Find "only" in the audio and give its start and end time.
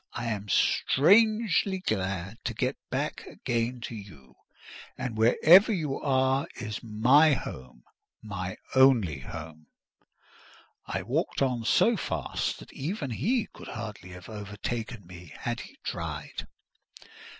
8.73-9.19